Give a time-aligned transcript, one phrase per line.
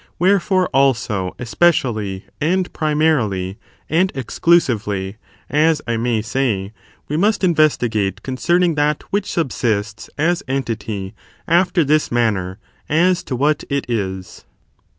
[0.17, 6.73] Wherefore, also, especially, and primarily, and exclusively, as I may say,
[7.07, 11.13] we must investigate concerning that which subsists as entity
[11.47, 12.57] after this manner,
[12.89, 14.43] as to what it is.